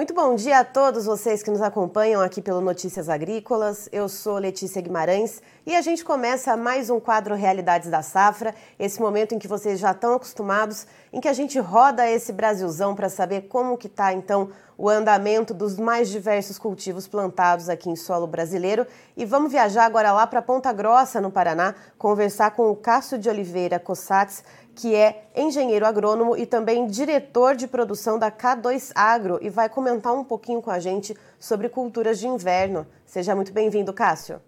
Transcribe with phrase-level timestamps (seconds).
[0.00, 3.86] Muito bom dia a todos vocês que nos acompanham aqui pelo Notícias Agrícolas.
[3.92, 8.98] Eu sou Letícia Guimarães e a gente começa mais um quadro Realidades da Safra, esse
[8.98, 13.10] momento em que vocês já estão acostumados, em que a gente roda esse Brasilzão para
[13.10, 18.26] saber como que está então o andamento dos mais diversos cultivos plantados aqui em solo
[18.26, 18.86] brasileiro.
[19.14, 23.28] E vamos viajar agora lá para Ponta Grossa, no Paraná, conversar com o Cássio de
[23.28, 24.42] Oliveira Cossatz,
[24.80, 30.14] que é engenheiro agrônomo e também diretor de produção da K2 Agro e vai comentar
[30.14, 32.86] um pouquinho com a gente sobre culturas de inverno.
[33.04, 34.40] Seja muito bem-vindo, Cássio.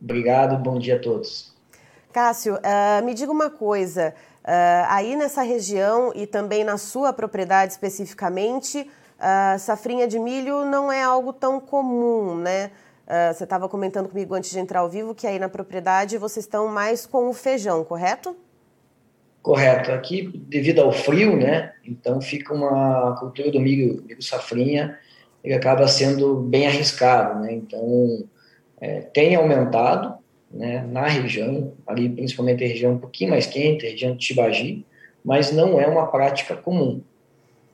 [0.00, 1.54] Obrigado, bom dia a todos.
[2.10, 4.14] Cássio, uh, me diga uma coisa,
[4.44, 10.90] uh, aí nessa região e também na sua propriedade especificamente, uh, safrinha de milho não
[10.90, 12.70] é algo tão comum, né?
[13.06, 16.46] Uh, você estava comentando comigo antes de entrar ao vivo que aí na propriedade vocês
[16.46, 18.34] estão mais com o feijão, correto?
[19.48, 19.92] Correto.
[19.92, 24.98] Aqui, devido ao frio, né, então fica uma cultura do milho, milho safrinha,
[25.42, 28.28] ele acaba sendo bem arriscado, né, então
[28.78, 30.18] é, tem aumentado,
[30.50, 34.84] né, na região, ali principalmente a região um pouquinho mais quente, a região de Tibagi,
[35.24, 37.00] mas não é uma prática comum.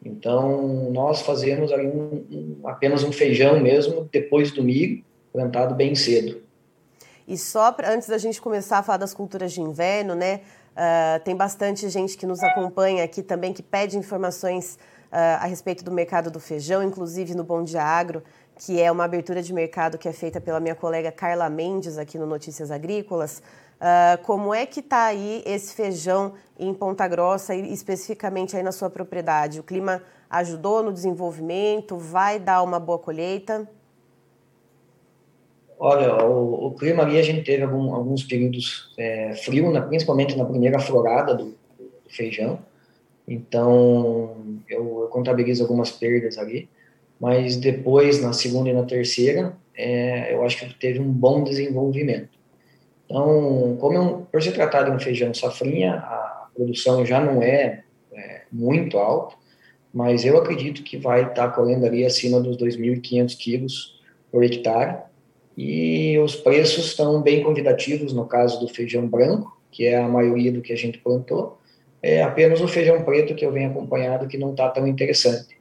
[0.05, 2.25] Então, nós fazemos ali um,
[2.63, 5.03] um, apenas um feijão mesmo, depois do milho,
[5.33, 6.41] plantado bem cedo.
[7.27, 10.43] E só pra, antes da gente começar a falar das culturas de inverno, né,
[10.75, 14.77] Uh, tem bastante gente que nos acompanha aqui também que pede informações
[15.13, 18.25] uh, a respeito do mercado do feijão, inclusive no Bom Dia Agro,
[18.57, 22.19] que é uma abertura de mercado que é feita pela minha colega Carla Mendes aqui
[22.19, 23.41] no Notícias Agrícolas.
[23.77, 28.73] Uh, como é que está aí esse feijão em Ponta Grossa e especificamente aí na
[28.73, 29.61] sua propriedade?
[29.61, 31.97] O clima ajudou no desenvolvimento?
[31.97, 33.69] Vai dar uma boa colheita?
[35.79, 40.37] Olha, o, o, clima ali a gente teve algum, alguns períodos é, frio, na, principalmente
[40.37, 41.47] na primeira florada do,
[41.79, 42.59] do feijão.
[43.27, 44.37] Então,
[44.69, 46.69] eu, eu, contabilizo algumas perdas ali.
[47.21, 52.39] Mas depois, na segunda e na terceira, é, eu acho que teve um bom desenvolvimento.
[53.05, 57.43] Então, como é um, por se tratar de um feijão safrinha, a produção já não
[57.43, 59.37] é, é muito alta,
[59.93, 65.05] mas eu acredito que vai estar colhendo ali acima dos 2.500 quilos por hectare
[65.57, 70.53] e os preços estão bem convidativos no caso do feijão branco, que é a maioria
[70.53, 71.59] do que a gente plantou,
[72.03, 75.59] é apenas o feijão preto que eu venho acompanhado que não está tão interessante.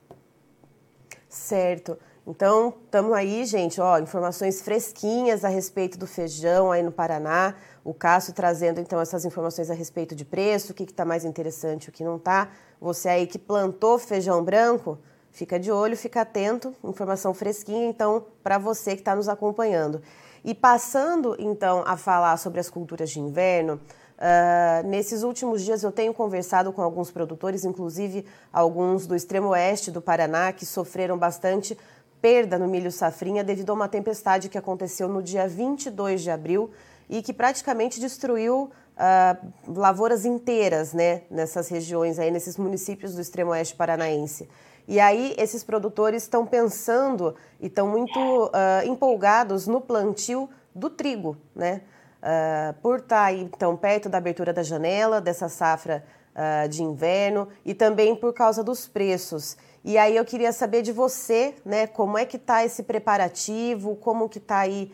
[1.28, 1.96] Certo.
[2.26, 7.54] Então, estamos aí, gente, ó, informações fresquinhas a respeito do feijão aí no Paraná.
[7.84, 11.90] O Cássio trazendo, então, essas informações a respeito de preço, o que está mais interessante,
[11.90, 12.50] o que não está.
[12.80, 14.98] Você aí que plantou feijão branco,
[15.34, 20.00] Fica de olho, fica atento, informação fresquinha, então, para você que está nos acompanhando.
[20.44, 25.90] E passando, então, a falar sobre as culturas de inverno, uh, nesses últimos dias eu
[25.90, 31.76] tenho conversado com alguns produtores, inclusive alguns do extremo oeste do Paraná, que sofreram bastante
[32.22, 36.70] perda no milho safrinha devido a uma tempestade que aconteceu no dia 22 de abril
[37.10, 43.50] e que praticamente destruiu uh, lavouras inteiras né, nessas regiões, aí, nesses municípios do extremo
[43.50, 44.48] oeste paranaense.
[44.86, 51.36] E aí esses produtores estão pensando e estão muito uh, empolgados no plantio do trigo,
[51.54, 51.80] né?
[52.22, 57.48] Uh, por estar tá então perto da abertura da janela dessa safra uh, de inverno
[57.64, 59.56] e também por causa dos preços.
[59.82, 61.86] E aí eu queria saber de você, né?
[61.86, 63.96] Como é que está esse preparativo?
[63.96, 64.92] Como que está aí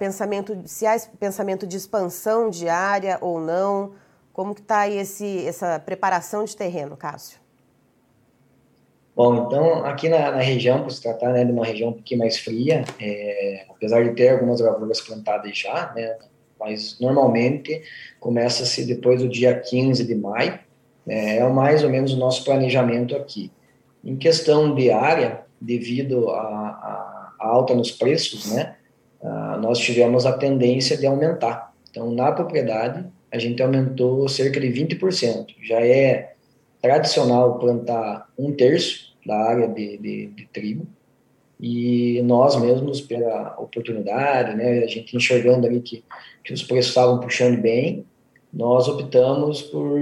[0.00, 3.92] pensamento, se há pensamento de expansão de área ou não?
[4.32, 7.43] Como que está aí esse, essa preparação de terreno, Cássio?
[9.16, 12.18] Bom, então, aqui na, na região, por se tratar né, de uma região um pouquinho
[12.18, 16.16] mais fria, é, apesar de ter algumas lavouras plantadas já, né,
[16.58, 17.82] mas normalmente
[18.18, 20.58] começa-se depois do dia 15 de maio,
[21.06, 23.52] né, é mais ou menos o nosso planejamento aqui.
[24.02, 28.74] Em questão de área, devido à alta nos preços, né,
[29.60, 31.72] nós tivemos a tendência de aumentar.
[31.88, 35.54] Então, na propriedade, a gente aumentou cerca de 20%.
[35.62, 36.33] Já é
[36.84, 40.86] tradicional plantar um terço da área de, de, de trigo
[41.58, 46.04] e nós mesmos pela oportunidade, né, a gente enxergando ali que,
[46.44, 48.04] que os preços estavam puxando bem,
[48.52, 49.98] nós optamos por,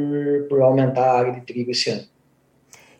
[0.48, 2.02] por aumentar a área de trigo esse ano.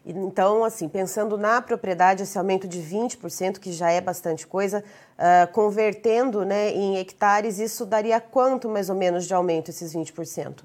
[0.06, 4.84] Então, assim, pensando na propriedade, esse aumento de 20%, que já é bastante coisa,
[5.18, 10.62] uh, convertendo né, em hectares, isso daria quanto mais ou menos de aumento, esses 20%?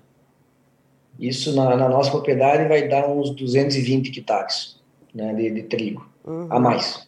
[1.19, 4.79] Isso na, na, nossa propriedade vai dar uns 220 hectares
[5.13, 6.47] né, de, de trigo uhum.
[6.49, 7.07] a mais.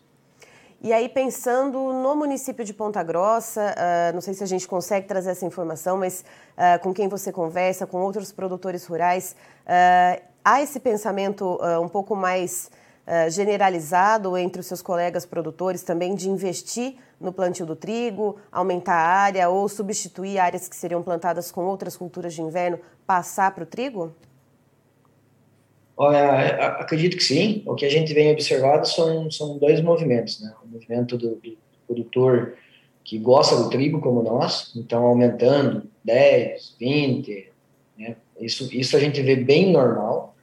[0.81, 5.05] E aí, pensando no município de Ponta Grossa, uh, não sei se a gente consegue
[5.05, 6.23] trazer essa informação, mas
[6.53, 9.35] uh, com quem você conversa, com outros produtores rurais,
[9.65, 12.71] uh, há esse pensamento um pouco mais
[13.09, 18.93] uh, generalizado entre os seus colegas produtores também de investir no plantio do trigo, aumentar
[18.93, 23.63] a área ou substituir áreas que seriam plantadas com outras culturas de inverno, passar para
[23.63, 24.13] o trigo?
[25.97, 27.61] Olha, acredito que sim.
[27.65, 30.53] O que a gente vem observado são, são dois movimentos, né?
[30.63, 32.53] O movimento do, do produtor
[33.03, 37.49] que gosta do trigo como nós, então aumentando 10, 20,
[37.97, 38.15] né?
[38.39, 40.35] Isso, isso a gente vê bem normal.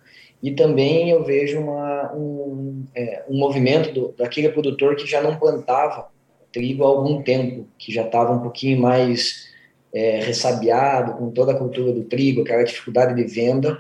[0.43, 5.37] E também eu vejo uma, um, é, um movimento do, daquele produtor que já não
[5.37, 6.09] plantava
[6.53, 9.47] trigo há algum tempo, que já estava um pouquinho mais
[9.93, 13.79] é, ressabiado com toda a cultura do trigo, aquela dificuldade de venda,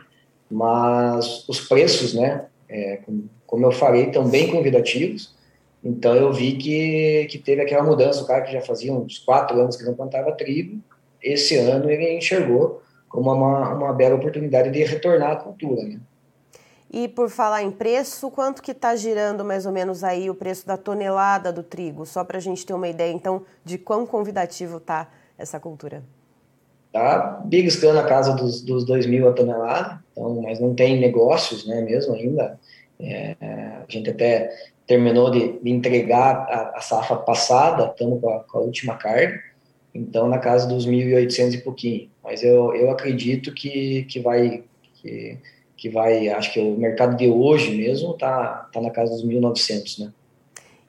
[0.50, 3.00] mas os preços, né, é,
[3.46, 5.34] como eu falei, estão bem convidativos.
[5.82, 9.60] Então eu vi que, que teve aquela mudança, o cara que já fazia uns quatro
[9.60, 10.80] anos que não plantava trigo,
[11.22, 16.00] esse ano ele enxergou como uma, uma bela oportunidade de retornar à cultura, né?
[16.90, 20.66] E por falar em preço, quanto que está girando mais ou menos aí o preço
[20.66, 22.06] da tonelada do trigo?
[22.06, 26.02] Só para a gente ter uma ideia, então, de quão convidativo está essa cultura.
[26.92, 31.66] Tá beliscando a casa dos, dos 2 mil a tonelada, então, mas não tem negócios,
[31.66, 32.58] né, mesmo ainda.
[32.98, 34.50] É, a gente até
[34.86, 39.38] terminou de, de entregar a, a, safra passada, estamos com, com a, última carga,
[39.94, 42.10] então na casa dos 1.800 e pouquinho.
[42.22, 44.62] Mas eu, eu acredito que, que vai...
[44.94, 45.36] Que,
[45.76, 50.04] que vai, acho que o mercado de hoje mesmo está tá na casa dos 1.900,
[50.04, 50.12] né?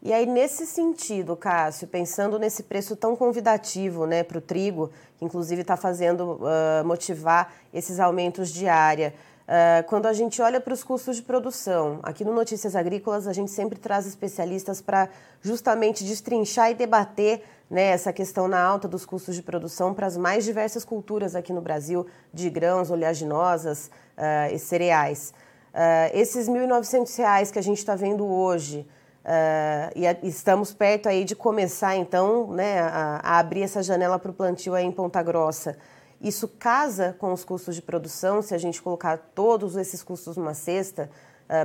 [0.02, 5.26] E aí, nesse sentido, Cássio, pensando nesse preço tão convidativo né, para o trigo, que
[5.26, 9.14] inclusive está fazendo uh, motivar esses aumentos de área,
[9.48, 13.34] uh, quando a gente olha para os custos de produção, aqui no Notícias Agrícolas a
[13.34, 15.10] gente sempre traz especialistas para
[15.42, 20.16] justamente destrinchar e debater né, essa questão na alta dos custos de produção para as
[20.16, 25.34] mais diversas culturas aqui no Brasil, de grãos, oleaginosas uh, e cereais.
[25.74, 28.88] Uh, esses R$ 1.900 que a gente está vendo hoje,
[29.26, 34.18] uh, e a, estamos perto aí de começar, então, né, a, a abrir essa janela
[34.18, 35.78] para o plantio aí em Ponta Grossa.
[36.22, 40.56] Isso casa com os custos de produção, se a gente colocar todos esses custos numa
[40.56, 41.12] cesta,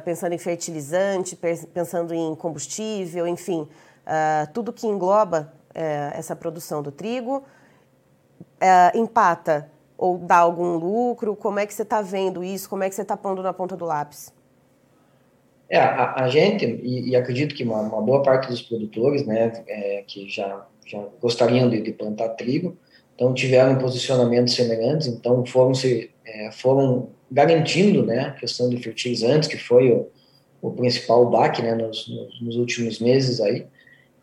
[0.05, 1.35] pensando em fertilizante,
[1.73, 3.67] pensando em combustível, enfim,
[4.53, 7.43] tudo que engloba é, essa produção do trigo?
[8.61, 11.37] É, empata ou dá algum lucro?
[11.37, 12.69] Como é que você está vendo isso?
[12.69, 14.33] Como é que você está pondo na ponta do lápis?
[15.73, 19.53] É, a, a gente, e, e, acredito que uma, uma, boa parte dos produtores, né,
[19.67, 22.77] é, que já, já gostariam de, de, plantar trigo,
[23.15, 29.49] então tiveram posicionamentos semelhantes, então foram, se, é, foram garantindo, né, a questão de fertilizantes,
[29.49, 30.11] que foi o,
[30.61, 33.67] o principal baque, né, nos, nos, nos últimos meses aí,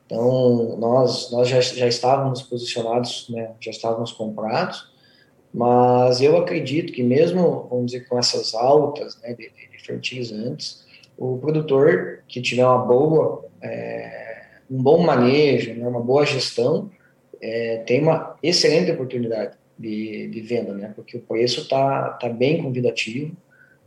[0.09, 4.91] então, nós, nós já, já estávamos posicionados, né, já estávamos comprados,
[5.53, 10.83] mas eu acredito que mesmo, vamos dizer, com essas altas né, de, de fertilizantes,
[11.15, 16.89] o produtor que tiver uma boa, é, um bom manejo, né, uma boa gestão,
[17.39, 22.63] é, tem uma excelente oportunidade de, de venda, né, porque o preço está tá bem
[22.63, 23.37] convidativo,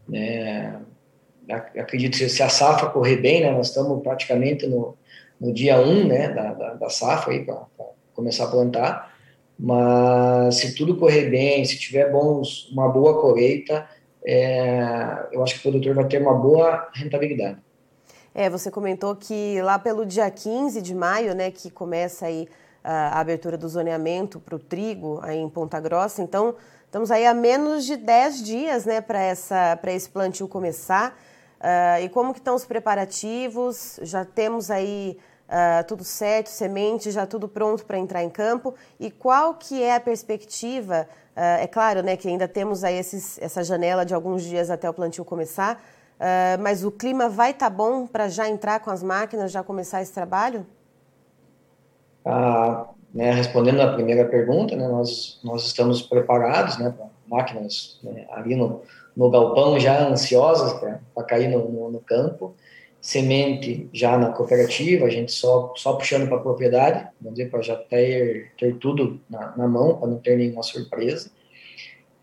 [0.09, 0.81] né,
[1.49, 4.97] acredito que se a safra correr bem, né, nós estamos praticamente no,
[5.43, 7.67] no dia 1 um, né, da, da, da safra para
[8.15, 9.13] começar a plantar.
[9.59, 13.89] Mas se tudo correr bem, se tiver bons, uma boa colheita,
[14.25, 17.59] é, eu acho que o produtor vai ter uma boa rentabilidade.
[18.33, 22.49] É, você comentou que lá pelo dia 15 de maio, né, que começa aí
[22.85, 27.35] a abertura do zoneamento para o trigo aí em Ponta Grossa, então estamos aí a
[27.35, 31.17] menos de 10 dias, né, para esse plantio começar.
[31.61, 34.01] Uh, e como que estão os preparativos?
[34.03, 35.17] Já temos aí
[35.53, 38.75] uh, tudo certo, semente, já tudo pronto para entrar em campo.
[38.99, 41.07] E qual que é a perspectiva?
[41.37, 44.89] Uh, é claro, né, que ainda temos aí esses, essa janela de alguns dias até
[44.89, 45.77] o plantio começar,
[46.19, 49.63] uh, mas o clima vai estar tá bom para já entrar com as máquinas, já
[49.63, 50.67] começar esse trabalho?
[52.25, 58.27] Ah, né, respondendo a primeira pergunta, né, nós, nós estamos preparados né, para máquinas né,
[58.31, 58.83] ali no,
[59.17, 60.73] no galpão já ansiosas
[61.15, 62.55] para cair no, no, no campo
[63.03, 67.61] semente já na cooperativa, a gente só, só puxando para a propriedade, vamos dizer, para
[67.61, 71.29] já ter, ter tudo na, na mão, para não ter nenhuma surpresa.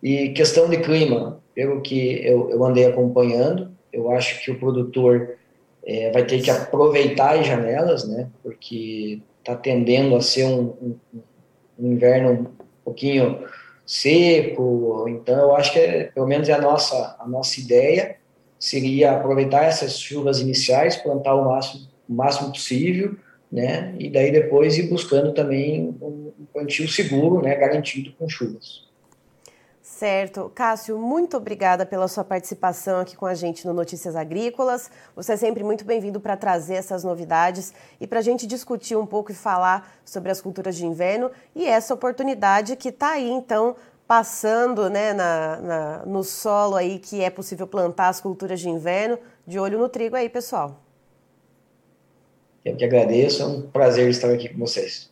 [0.01, 5.35] E questão de clima, pelo que eu, eu andei acompanhando, eu acho que o produtor
[5.85, 10.95] é, vai ter que aproveitar as janelas, né, porque está tendendo a ser um, um,
[11.77, 12.45] um, inverno um
[12.85, 13.43] pouquinho
[13.85, 18.15] seco, então eu acho que é, pelo menos é a nossa, a nossa ideia,
[18.59, 23.15] seria aproveitar essas chuvas iniciais, plantar o máximo, o máximo possível,
[23.51, 23.95] né?
[23.97, 27.55] E daí depois ir buscando também um plantio seguro, né?
[27.55, 28.89] Garantido com chuvas.
[29.99, 30.49] Certo.
[30.55, 34.89] Cássio, muito obrigada pela sua participação aqui com a gente no Notícias Agrícolas.
[35.15, 39.05] Você é sempre muito bem-vindo para trazer essas novidades e para a gente discutir um
[39.05, 43.75] pouco e falar sobre as culturas de inverno e essa oportunidade que está aí, então,
[44.09, 49.19] passando né, na, na, no solo aí que é possível plantar as culturas de inverno.
[49.45, 50.81] De olho no trigo aí, pessoal.
[52.65, 55.11] Eu que agradeço, é um prazer estar aqui com vocês.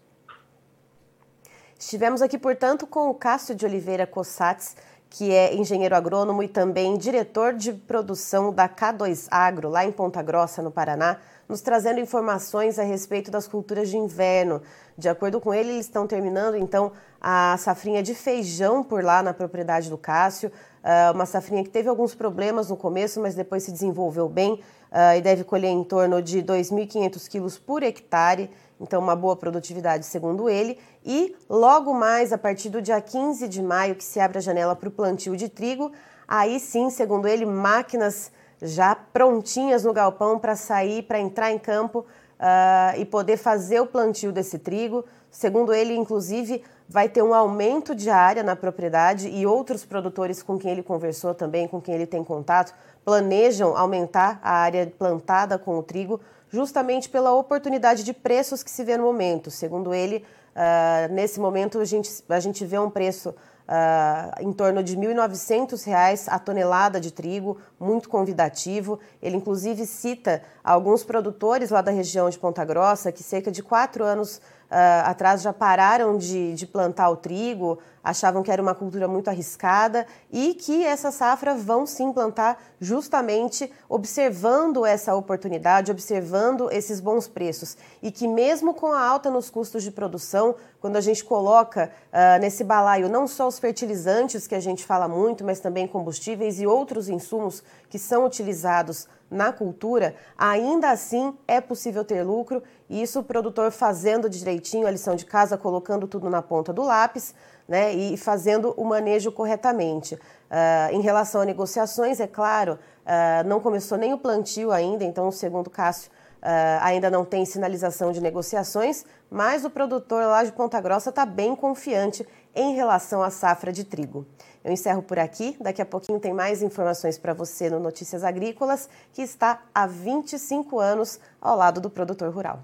[1.77, 4.75] Estivemos aqui, portanto, com o Cássio de Oliveira Cossatz,
[5.11, 10.23] que é engenheiro agrônomo e também diretor de produção da K2 Agro, lá em Ponta
[10.23, 14.59] Grossa, no Paraná, nos trazendo informações a respeito das culturas de inverno.
[14.97, 19.33] De acordo com ele, eles estão terminando, então, a safrinha de feijão por lá na
[19.33, 20.51] propriedade do Cássio,
[20.89, 25.17] ah, uma safrinha que teve alguns problemas no começo, mas depois se desenvolveu bem uh,
[25.17, 30.49] e deve colher em torno de 2.500 quilos por hectare, então uma boa produtividade, segundo
[30.49, 30.79] ele.
[31.05, 34.77] E logo mais, a partir do dia 15 de maio, que se abre a janela
[34.77, 35.91] para o plantio de trigo,
[36.25, 38.31] aí sim, segundo ele, máquinas
[38.61, 42.05] já prontinhas no galpão para sair, para entrar em campo
[42.39, 45.03] uh, e poder fazer o plantio desse trigo.
[45.29, 50.57] Segundo ele, inclusive, vai ter um aumento de área na propriedade e outros produtores com
[50.57, 55.77] quem ele conversou também, com quem ele tem contato, planejam aumentar a área plantada com
[55.77, 59.51] o trigo justamente pela oportunidade de preços que se vê no momento.
[59.51, 60.23] Segundo ele,
[60.55, 63.33] uh, nesse momento a gente, a gente vê um preço
[63.67, 68.97] Uh, em torno de R$ 1.900 a tonelada de trigo, muito convidativo.
[69.21, 74.05] Ele, inclusive, cita alguns produtores lá da região de Ponta Grossa que cerca de quatro
[74.05, 74.39] anos
[74.71, 79.27] uh, atrás já pararam de, de plantar o trigo, achavam que era uma cultura muito
[79.27, 87.27] arriscada e que essa safra vão se implantar justamente observando essa oportunidade, observando esses bons
[87.27, 87.75] preços.
[88.01, 92.39] E que mesmo com a alta nos custos de produção, quando a gente coloca uh,
[92.39, 96.67] nesse balaio não só os fertilizantes que a gente fala muito, mas também combustíveis e
[96.67, 103.19] outros insumos que são utilizados na cultura, ainda assim é possível ter lucro, e isso
[103.19, 107.35] o produtor fazendo direitinho a lição de casa, colocando tudo na ponta do lápis,
[107.67, 110.15] né, e fazendo o manejo corretamente.
[110.15, 115.29] Uh, em relação a negociações, é claro, uh, não começou nem o plantio ainda, então,
[115.31, 120.79] segundo Cássio, Uh, ainda não tem sinalização de negociações, mas o produtor lá de Ponta
[120.79, 122.25] Grossa está bem confiante
[122.55, 124.25] em relação à safra de trigo.
[124.63, 125.55] Eu encerro por aqui.
[125.61, 130.79] Daqui a pouquinho tem mais informações para você no Notícias Agrícolas, que está há 25
[130.79, 132.59] anos ao lado do produtor rural.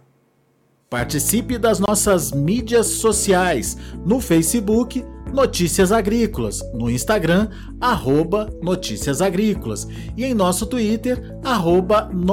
[0.89, 3.75] Participe das nossas mídias sociais
[4.05, 5.03] no Facebook
[5.33, 7.49] Notícias Agrícolas, no Instagram
[7.81, 12.07] arroba Notícias Agrícolas e em nosso Twitter arroba